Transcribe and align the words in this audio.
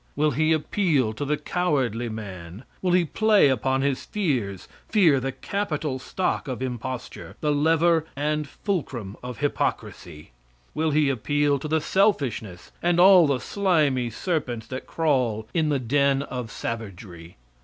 Will 0.15 0.31
he 0.31 0.51
appeal 0.51 1.13
to 1.13 1.23
the 1.25 1.37
cowardly 1.37 2.09
man? 2.09 2.63
Will 2.81 2.93
he 2.93 3.05
play 3.05 3.49
upon 3.49 3.83
his 3.83 4.03
fears 4.03 4.67
fear, 4.89 5.19
the 5.19 5.31
capital 5.31 5.99
stock 5.99 6.47
of 6.47 6.59
imposture, 6.63 7.35
the 7.39 7.51
lever 7.51 8.07
and 8.15 8.47
fulcrum 8.47 9.15
of 9.21 9.37
hypocrisy? 9.37 10.31
Will 10.73 10.89
he 10.89 11.11
appeal 11.11 11.59
to 11.59 11.67
the 11.67 11.81
selfishness 11.81 12.71
and 12.81 12.99
all 12.99 13.27
the 13.27 13.39
slimy 13.39 14.09
serpents 14.09 14.65
that 14.69 14.87
crawl 14.87 15.47
in 15.53 15.69
the 15.69 15.77
den 15.77 16.23
of 16.23 16.49
savagery? 16.49 17.37